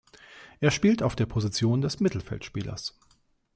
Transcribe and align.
Er 0.61 0.71
spielt 0.71 1.03
auf 1.03 1.15
der 1.15 1.27
Position 1.27 1.81
des 1.83 1.99
Mittelfeldspielers. 1.99 2.97